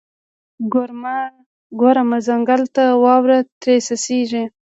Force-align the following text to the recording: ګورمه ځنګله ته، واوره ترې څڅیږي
ګورمه 1.79 2.17
ځنګله 2.27 2.67
ته، 2.75 2.85
واوره 3.03 3.39
ترې 3.61 3.75
څڅیږي 3.85 4.43